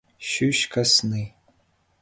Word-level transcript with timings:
Ҫӳҫ 0.29 0.59
касни. 0.77 1.23